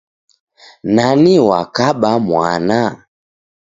Nani 0.95 1.33
wakabamwana? 1.47 2.79